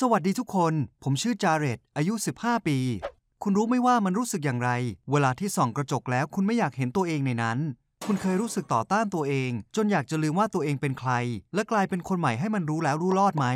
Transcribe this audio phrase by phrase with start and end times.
[0.00, 2.78] สวัสดีทุกคน ผมชื่อจาเรตอายุ 15 ปี
[3.42, 4.70] คุณรู้ไหมว่ามันรู้สึกอย่างไร
[5.10, 7.58] เวลาที่ส่องกระจกแล้วคุณไม่อยากเห็นตัวเองในนั้น
[8.06, 11.12] คุณเคยรู้สึกต่อต้านตัวเอง จนอยากจะลืมว่าตัวเองเป็นใคร
[11.54, 13.46] และกลายเป็นคนใหม่ให้มันรู้แล้วรู้รอดไหม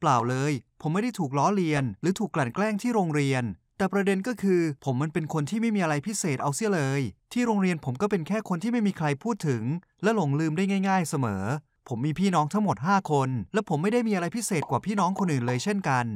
[0.00, 3.42] เปล่าเลย ผมไม่ได้ถูกล้อเลียน หรือถูกกลั่นแกล้งที่โรงเรียน
[3.78, 7.00] แต่ประเด็นก็คือ ผมมันเป็นคนที่ไม่มีอะไรพิเศษเอาเสียเลย
[7.32, 9.62] ที่โรงเรียนผมก็เป็นแค่คนที่ไม่มีใครพูดถึง
[10.02, 11.44] และหลงลืมได้ง่าย ๆ เสมอ
[11.88, 16.06] ผมมีพี่น้องทั้งหมด 5 คน และผมไม่ได้มีอะไรพิเศษกว่าพี่น้องคนอื่นเลยเช่นกัน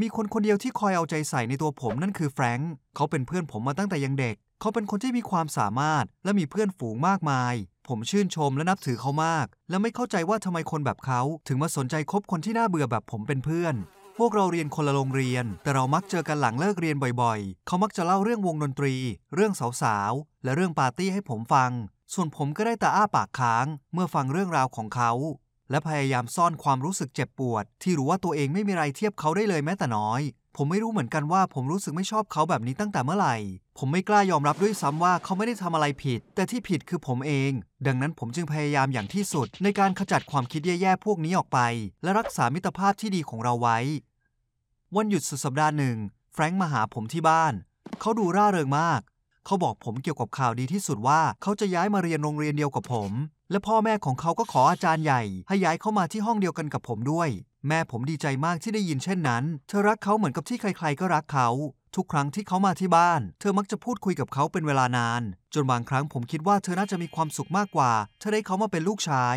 [0.00, 7.54] มีคนคนเดียวที่คอยเอาใจใส่ในตัวผมนั่นคือแฟรงค์เขาเป็นเพื่อนผมมาตั้งแต่ยังเด็ก เขาเป็นคนที่มีความสามารถ และมีเพื่อนฝูงมากมาย
[7.88, 13.74] ผมชื่นชมและนับถือเขามาก และไม่เข้าใจว่าทำไมคนแบบเขา ถึงมาสนใจคบคนที่น่าเบื่อแบบผมเป็นเพื่อน
[14.18, 18.94] พวกเราเรียนคนละโรงเรียน แต่เรามักเจอกันหลังเลิกเรียนบ่อยๆ เขามักจะเล่าเรื่องวงดนตรี
[19.34, 19.52] เรื่อง
[19.82, 21.70] สาวๆ และเรื่องปาร์ตี้ให้ผมฟัง
[22.14, 25.12] ส่วนผมก็ได้แต่อ้าปากค้างเมื่อฟังเรื่องราวของเขา
[25.70, 30.20] และพยายามซ่อนความรู้สึกเจ็บปวด ที่รู้ว่าตัวเองไม่มีอะไรเทียบเขาได้เลยแม้แต่น้อย
[30.56, 33.36] ผมไม่รู้เหมือนกันว่าผมรู้สึกไม่ชอบเขาแบบนี้ตั้งแต่เมื่อไหร่
[33.78, 37.50] ผมไม่กล้ายอมรับด้วยซ้ำว่าเขาไม่ได้ทำอะไรผิด แต่ที่ผิดคือผมเอง
[37.86, 41.58] ดังนั้นผมจึงพยายามอย่างที่สุด ในการขจัดความคิดแย่ๆพวกนี้ออกไป
[42.02, 43.78] และรักษามิตรภาพที่ดีของเราไว้
[44.96, 45.96] วันหยุดสุดสัปดาห์หนึ่ง
[46.32, 47.54] แฟรงค์มาหาผมที่บ้าน
[48.00, 49.00] เขาดูร่าเริงมาก
[49.46, 53.10] เขาบอกผมเกี่ยวกับข่าวดีที่สุดว่าเขาจะย้ายมาเรียนโรงเรียนเดียวกับผม
[53.50, 57.28] และพ่อแม่ของเขาก็ขออาจารย์ใหญ่ ให้ย้ายเข้ามาที่ห้องเดียวกันกับผมด้วย
[57.68, 61.48] แม่ผมดีใจมากที่ได้ยินเช่นนั้น เธอรักเขาเหมือนกับที่ใคร ๆ ก็รักเขา
[61.96, 65.22] ทุกครั้งที่เขามาที่บ้าน เธอมักจะพูดคุยกับเขาเป็นเวลานาน
[65.54, 69.36] จนบางครั้งผมคิดว่าเธอน่าจะมีความสุขมากกว่าถ้าได้เขามาเป็นลูกชาย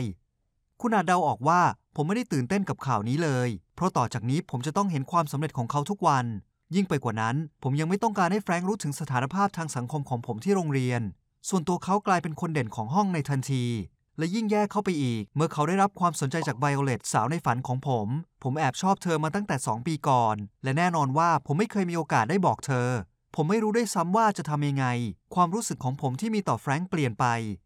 [0.81, 1.61] คุณอาจเดาออกว่า
[1.95, 6.25] ผมไม่ได้ตื่นเต้นกับข่าวนี้เลย เพราะต่อจากนี้ผมจะต้องเห็นความสำเร็จของเขาทุกวัน
[6.75, 11.02] ยิ่งไปกว่านั้น ผมยังไม่ต้องการให้แฟรงค์รู้ถึงสถานภาพทางสังคมของผมที่โรงเรียน
[11.49, 13.65] ส่วนตัวเขากลายเป็นคนเด่นของห้องในทันที
[14.17, 18.07] และยิ่งแย่เข้าไปอีก เมื่อเขาได้รับความสนใจจากไวโอเลตสาวในฝันของผม
[18.43, 22.89] ผมแอบชอบเธอมาตั้งแต่ 2 ปีก่อน และแน่นอนว่าผมไม่เคยมีโอกาสได้บอกเธอ
[23.35, 24.85] ผมไม่รู้ด้วยซ้ำว่าจะทำยังไง
[25.35, 27.25] ความรู้สึกของผมที่มีต่อแฟรงค์เปลี่ยนไป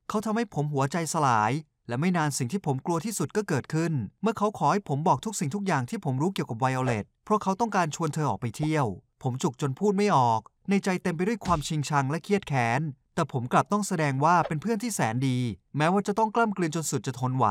[0.09, 1.51] เขาทำให้ผมหัวใจสลาย
[1.87, 8.85] และไม่นานสิ่งที่ผมกลัวที่สุดก็เกิดขึ้น เมื่อเขาขอให้ผมบอกทุกสิ่งทุกอย่างที่ผมรู้เกี่ยวกับไวโอเลตเพราะเขาต้องการชวนเธอออกไปเที่ยว
[9.23, 12.81] ผมจุกจนพูดไม่ออก ในใจเต็มไปด้วยความชิงชังและเครียดแค้น
[13.15, 15.37] แต่ผมกลับต้องแสดงว่าเป็นเพื่อนที่แสนดี
[15.77, 17.47] แม้ว่าจะต้องกล้ำกลืนจนสุดจะทนไหว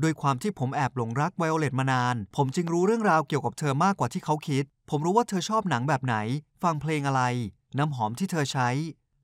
[0.00, 6.16] โดยความที่ผมแอบหลงรักไวโอเลตมานาน ผมจึงรู้เรื่องราวเกี่ยวกับเธอมากกว่าที่เขาคิด ผมรู้ว่าเธอชอบหนังแบบไหน
[6.62, 7.22] ฟังเพลงอะไร
[7.78, 8.68] น้ำหอมที่เธอใช้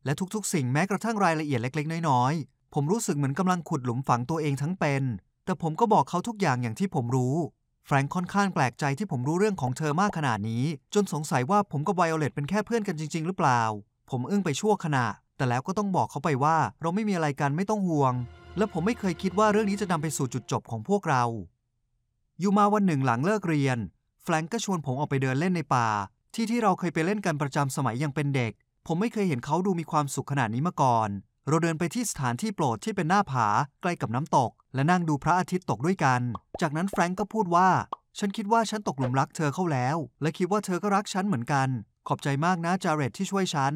[0.04, 5.02] และทุกๆ สิ่งแม้กระทั่งรายละเอียดเล็ก ๆ น้อยๆ ผมรู้สึกเหมือนกำลังขุดหลุมฝังตัวเองทั้งเป็น
[5.44, 7.36] แต่ผมก็บอกเขาทุกอย่างอย่างที่ผมรู้
[7.86, 13.62] แฟรงค์ค่อนข้างแปลกใจที่ผมรู้เรื่องของเธอมากขนาดนี้ จนสงสัยว่าผมกับไวโอเลตเป็นแค่เพื่อนกันจริง ๆ หรือเปล่า
[14.10, 15.06] ผมอึ้งไปชั่วขณะ
[15.36, 18.14] แต่แล้วก็ต้องบอกเขาไปว่าเราไม่มีอะไรกันไม่ต้องห่วง
[18.56, 21.24] และผมไม่เคยคิดว่าเรื่องนี้จะนำไปสู่จุดจบของพวกเรา
[22.40, 23.78] อยู่มาวันหนึ่งหลังเลิกเรียน
[24.22, 25.88] แฟรงก์ก็ชวนผมออกไปเดินเล่นในป่า
[26.34, 28.52] ที่ที่เราเคยไปเล่นกันประจำสมัยยังเป็นเด็ก
[28.86, 31.08] ผมไม่เคยเห็นเขาดูมีความสุขขนาดนี้มาก่อน
[31.48, 33.46] เราเดินไปที่สถานที่โปรดที่เป็นหน้าผา
[33.80, 36.20] ใกล้กับน้ำตก และนั่งดูพระอาทิตย์ตกด้วยกัน
[36.60, 37.68] จากนั้นแฟรงก์ก็พูดว่า
[38.18, 41.68] ฉันคิดว่าฉันตกหลุมรักเธอเข้าแล้ว และคิดว่าเธอก็รักฉันเหมือนกัน
[42.08, 43.74] ขอบใจมากนะจาเรตที่ช่วยฉัน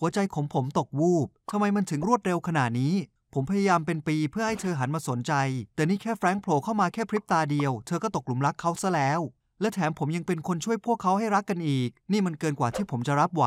[0.00, 2.94] หัวใจของผมตกวูบทำไมมันถึงรวดเร็วขนาดนี้
[3.34, 5.32] ผมพยายามเป็นปีเพื่อให้เธอหันมาสนใจ
[5.74, 9.20] แต่นี่แค่แฟรงค์โผล่เข้ามาแค่พริบตาเดียว เธอก็ตกหลุมรักเขาซะแล้ว
[9.60, 13.46] และแถมผมยังเป็นคนช่วยพวกเขาให้รักกันอีก นี่มันเกินกว่าที่ผมจะรับไหว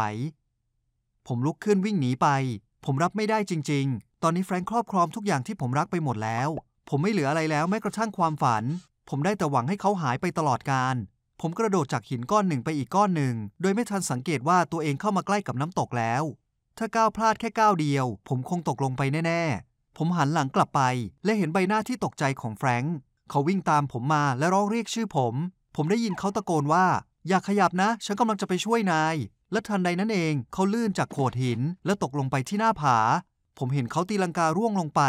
[1.28, 2.28] ผมลุกขึ้นวิ่งหนีไป
[2.86, 6.50] ผมรับไม่ได้จริง ๆ ตอนนี้แฟรงค์ครอบครองทุกอย่างที่ผมรักไปหมดแล้ว
[6.90, 8.64] ผมไม่เหลืออะไรแล้วแม้กระทั่งความฝัน
[9.10, 10.96] ผมได้แต่หวังให้เขาหายไปตลอดกาล
[11.42, 16.24] ผมกระโดดจากหินก้อนหนึ่งไปอีกก้อนหนึ่ง โดยไม่ทันสังเกตว่าตัวเองเข้ามาใกล้กับน้ำตกแล้ว
[16.78, 20.82] ถ้าก้าวพลาดแค่ก้าวเดียว ผมคงตกลงไปแน่ๆ ผมหันหลังกลับไป
[21.26, 22.96] และเห็นใบหน้าที่ตกใจของแฟรงค์
[23.30, 25.34] เขาวิ่งตามผมมาและร้องเรียกชื่อผม
[25.76, 26.86] ผมได้ยินเขาตะโกนว่า
[27.28, 29.16] อย่าขยับนะ ฉันกำลังจะไปช่วยนาย
[29.52, 32.98] และทันใดนั้นเองเขาลื่นจากโขดหิน และตกลงไปที่หน้าผา
[33.58, 35.02] ผมเห็นเขาตีลังการ่วงลงไป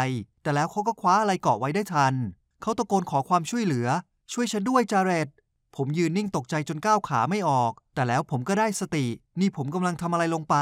[0.43, 2.13] แต่แล้วเขาก็คว้าอะไรเกาะไว้ได้ทัน
[2.61, 3.87] เขาตะโกนขอความช่วยเหลือ
[4.33, 5.27] ช่วยฉันด้วยจาเรต
[5.75, 9.05] ผมยืนนิ่งตกใจจนก้าวขาไม่ออก แต่แล้วผมก็ได้สติ
[9.39, 10.55] นี่ผมกำลังทำอะไรลงไป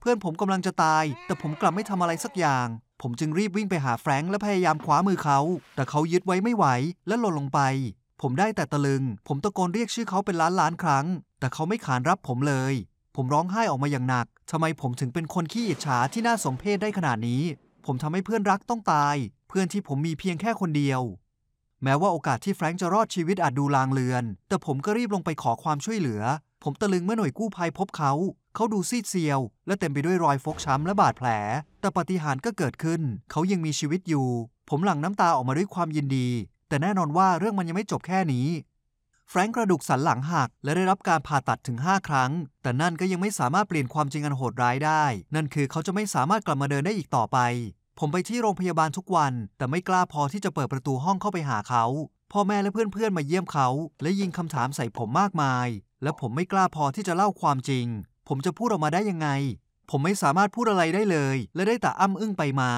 [0.00, 2.66] เพื่อนผมกำลังจะตาย แต่ผมกลับไม่ทำอะไรสักอย่าง
[3.02, 5.38] ผมจึงรีบวิ่งไปหาแฟรงค์และพยายามคว้ามือเขา
[5.76, 6.66] แต่เขายึดไว้ไม่ไหว
[7.08, 7.60] และหล่นลงไป
[8.20, 11.06] ผมได้แต่ตะลึง ผมตะโกนเรียกชื่อเขาเป็นล้านล้านครั้ง
[11.40, 12.74] แต่เขาไม่ขานรับผมเลย
[13.16, 17.42] ผมร้องไห้ออกมาอย่างหนัก ทำไมผมถึงเป็นคนขี้อิจฉาที่น่าสมเพชได้ขนาดนี้
[17.86, 19.16] ผมทำให้เพื่อนรักต้องตาย
[19.48, 21.00] เพื่อนที่ผมมีเพียงแค่คนเดียว
[21.82, 26.22] แม้ว่าโอกาสที่แฟรงค์จะรอดชีวิตอาจดูลางเลือน แต่ผมก็รีบลงไปขอความช่วยเหลือ
[26.62, 28.12] ผมตะลึงเมื่อหน่วยกู้ภัยพบเขา
[28.54, 31.28] เขาดูซีดเซียว และเต็มไปด้วยรอยฟกช้ำและบาดแผล
[31.80, 33.00] แต่ปาฏิหาริย์ก็เกิดขึ้น
[33.30, 34.28] เขายังมีชีวิตอยู่
[34.70, 36.28] ผมหลั่งน้ำตาออกมาด้วยความยินดี
[36.68, 38.46] แต่แน่นอนว่าเรื่องมันยังไม่จบแค่นี้
[39.28, 42.30] แฟรงก์กระดูกสันหลังหัก และได้รับการผ่าตัดถึง 5 ครั้ง
[42.62, 45.04] แต่นั่นก็ยังไม่สามารถเปลี่ยนความจริงอันโหดร้ายได้
[45.34, 47.38] นั่นคือเขาจะไม่สามารถกลับมาเดินได้อีกต่อไป
[47.98, 51.84] ผมไปที่โรงพยาบาลทุกวัน แต่ไม่กล้าพอที่จะเปิดประตูห้องเข้าไปหาเขา
[52.32, 53.68] พ่อแม่และเพื่อนๆมาเยี่ยมเขา
[54.02, 55.68] และยิงคำถามใส่ผมมากมาย
[56.02, 57.86] และผมไม่กล้าพอที่จะเล่าความจริง
[58.28, 59.28] ผมจะพูดออกมาได้ยังไง
[59.90, 62.70] ผมไม่สามารถพูดอะไรได้เลย และได้แต่อ้ำอึ้งไปมา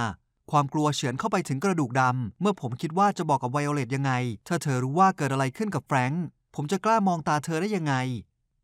[0.50, 4.12] ความกลัวเฉือนเข้าไปถึงกระดูกดำ เมื่อผมคิดว่าจะบอกกับไวโอเลตยังไง
[4.48, 7.94] ถ้าเธอรู้ว่าเกิดอะไรขึ้นกับแฟรงค์ผมจะกล้ามองตาเธอได้ยังไง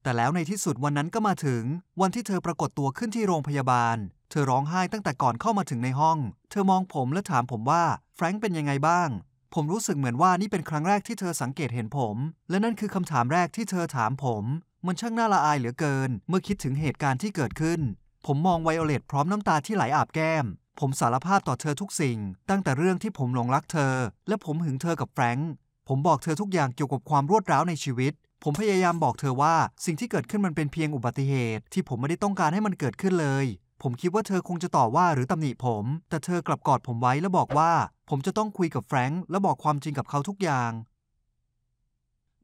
[0.02, 1.62] แต่แล้วในที่สุดวันนั้นก็มาถึง
[2.00, 3.96] วันที่เธอปรากฏตัวขึ้นที่โรงพยาบาล
[4.30, 6.18] เธอร้องไห้ตั้งแต่ก่อนเข้ามาถึงในห้อง
[6.50, 7.84] เธอมองผมและถามผมว่า
[8.14, 9.08] แฟรงค์เป็นยังไงบ้าง
[9.54, 12.16] ผมรู้สึกเหมือนว่านี่เป็นครั้งแรกที่เธอสังเกตเห็นผม
[12.50, 14.44] และนั่นคือคำถามแรกที่เธอถามผม
[14.86, 17.80] มันช่างน่าละอายเหลือเกิน เมื่อคิดถึงเหตุการณ์ที่เกิดขึ้น
[18.26, 20.44] ผมมองไวโอเลตพร้อมน้ำตาที่ไหลอาบแก้ม
[20.78, 22.18] ผมสารภาพต่อเธอทุกสิ่ง
[22.50, 23.94] ตั้งแต่เรื่องที่ผมหลงรักเธอ
[24.28, 25.50] และผมหึงเธอกับแฟรงค์
[25.88, 29.54] ผมบอกเธอทุกอย่างเกี่ยวกับความรวดร้าวในชีวิต ผมพยายามบอกเธอว่า
[29.84, 33.46] สิ่งที่เกิดขึ้นมันเป็นเพียงอุบัติเหตุ ที่ผมไม่ได้ต้องการให้มันเกิดขึ้นเลย
[33.82, 37.72] ผมคิดว่าเธอคงจะต่อว่าหรือตำหนิผม แต่เธอกลับกอดผมไว้และบอกว่า
[38.08, 40.70] ผมจะต้องคุยกับแฟรงค์และบอกความจริงกับเขาทุกอย่าง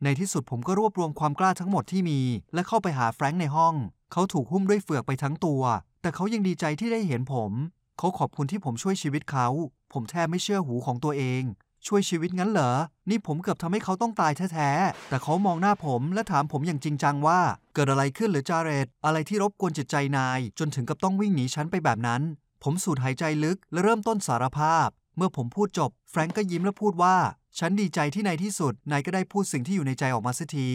[0.04, 2.20] ในที่สุดผมก็รวบรวมความกล้าทั้งหมดที่มี
[2.54, 3.74] และเข้าไปหาแฟรงค์ในห้อง
[4.12, 5.62] เขาถูกหุ้มด้วยเฟือกไปทั้งตัว
[6.00, 7.52] แต่เขายังดีใจที่ได้เห็นผม
[7.98, 9.48] เขาขอบคุณที่ผมช่วยชีวิตเขา
[9.92, 11.42] ผมแทบไม่เชื่อหูของตัวเอง
[11.86, 12.72] ช่วยชีวิตงั้นเหรอ
[13.10, 17.40] นี่ผมเกือบทำให้เขาต้องตายแท้ๆ แต่เขามองหน้าผมและถามผมอย่างจริงจังว่า
[17.74, 22.22] เกิดอะไรขึ้นหรือจาเรตอะไรที่รบกวนจิตใจนาย จนถึงกับต้องวิ่งหนีฉันไปแบบนั้น
[22.62, 27.16] ผมสูดหายใจลึกและเริ่มต้นสารภาพ เมื่อผมพูดจบ แฟรงก์ก็ยิ้มและพูดว่า
[27.58, 30.68] ฉันดีใจที่ในที่สุด นายก็ได้พูดสิ่งที่อยู่ในใจออกมาสักที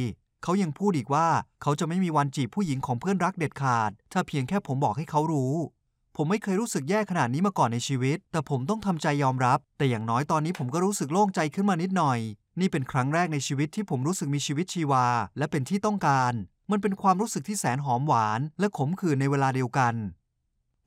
[0.44, 1.28] เขายังพูดอีกว่า
[1.62, 5.56] เขาจะไม่มีวันจีบผู้หญิงของเพื่อนรักเด็ดขาด ถ้าเพียงแค่ผมบอกให้เขารู้
[6.18, 12.19] ผมไม่เคยรู้สึกแย่ขนาดนี้มาก่อนในชีวิต แต่ผมต้องทำใจยอมรับ แต่อย่างน้อยตอนนี้ผมก็รู้สึกโล่งใจขึ้นมานิดหน่อย
[12.60, 15.06] นี่เป็นครั้งแรกในชีวิตที่ผมรู้สึกมีชีวิตชีวา
[15.38, 16.33] และเป็นที่ต้องการ
[16.71, 19.94] มันเป็นความรู้สึกที่แสนหอมหวาน และขมขื่นในเวลาเดียวกัน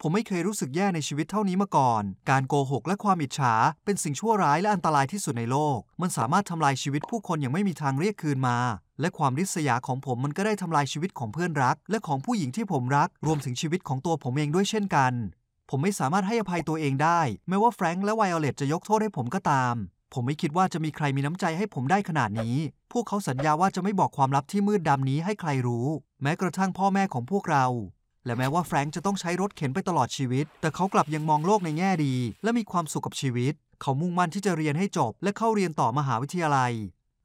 [0.00, 8.58] ผมไม่เคยรู้สึกแย่ในชีวิตเท่านี้มาก่อน การโกหกและความอิจฉา เป็นสิ่งชั่วร้ายและอันตรายที่สุดในโลก มันสามารถทำลายชีวิตผู้คนอย่างไม่มีทางเรียกคืนมา
[9.00, 15.12] และความริษยาของผมมันก็ได้ทำลายชีวิตของเพื่อนรัก และของผู้หญิงที่ผมรัก รวมถึงชีวิตของตัวผมเองด้วยเช่นกัน
[15.70, 19.74] ผมไม่สามารถให้อภัยตัวเองได้ แม้ว่าแฟรงค์และไวโอเลตจะยกโทษให้ผมก็ตาม
[20.12, 22.56] ผมไม่คิดว่าจะมีใครมีน้ำใจให้ผมได้ขนาดนี้
[22.92, 25.86] พวกเขาสัญญาว่าจะไม่บอกความลับที่มืดดำนี้ให้ใครรู้
[26.22, 27.66] แม้กระทั่งพ่อแม่ของพวกเรา
[28.24, 36.72] และแม้ว่าแฟรงค์จะต้องใช้รถเข็นไปตลอดชีวิต แต่เขากลับยังมองโลกในแง่ดี และมีความสุขกับชีวิต เขามุ่งมั่นที่จะเรียนให้จบ และเข้าเรียนต่อมหาวิทยาลัย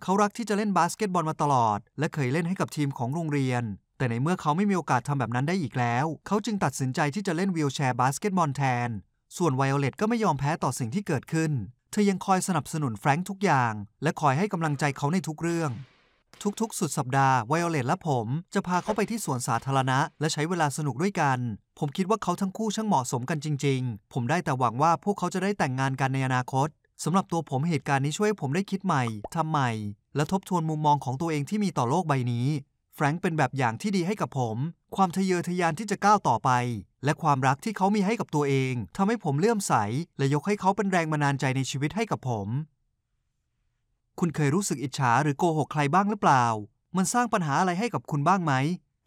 [0.04, 3.64] เขารักที่จะเล่นบาสเกตบอลมาตลอด และเคยเล่นให้กับทีมของโรงเรียน
[3.98, 8.90] แต่ในเมื่อเขาไม่มีโอกาสทำแบบนั้นได้อีกแล้ว เขาจึงตัดสินใจที่จะเล่นวีลแชร์บาสเกตบอลแทน
[9.38, 11.52] ส่วนไวโอเลตก็ไม่ยอมแพ้ต่อสิ่งที่เกิดขึ้น
[11.92, 15.72] เธอยังคอยสนับสนุนแฟรงค์ทุกอย่าง และคอยให้กำลังใจเขาในทุกเรื่อง
[16.62, 21.40] ทุกๆ สุดสัปดาห์ไวโอเลตและผมจะพาเขาไปที่สวนสาธารณะ และใช้เวลาสนุกด้วยกัน
[21.80, 26.68] ผมคิดว่าเขาทั้งคู่ช่างเหมาะสมกันจริง ๆ ผมได้แต่หวังว่าพวกเขาจะได้แต่งงานกันในอนาคต
[27.04, 29.04] สำหรับตัวผมเหตุการณ์นี้ช่วยให้ผมได้คิดใหม่
[29.36, 29.72] ทำใหม่
[30.16, 32.48] และทบทวนมุมมองของตัวเองที่มีต่อโลกใบนี้
[32.94, 34.58] แฟรงค์เป็นแบบอย่างที่ดีให้กับผม
[34.96, 36.50] ความทะเยอทะยานที่จะก้าวต่อไป
[37.06, 39.74] และความรักที่เขามีให้กับตัวเองทำให้ผมเลื่อมใส
[40.18, 42.48] และยกให้เขาเป็นแรงบันดาลใจในชีวิตให้กับผม
[44.20, 46.46] คุณเคยรู้สึกอิจฉาหรือโกหกใครบ้างหรือเปล่า
[46.98, 48.54] มันสร้างปัญหาอะไรให้กับคุณบ้างไหม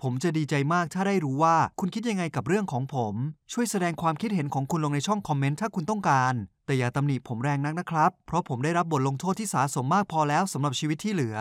[0.08, 3.14] ผมจะดีใจมากถ้าได้รู้ว่าคุณคิดยังไงกับเรื่องของผม
[3.52, 6.34] ช่วยแสดงความคิดเห็นของคุณลงในช่องคอมเมนต์ถ้าคุณต้องการ
[6.66, 11.36] แต่อย่าตำหนิผมแรงนักนะครับ เพราะผมได้รับบทลงโทษที่สาสมมากพอแล้วสำหรับชีวิตที่เหลือ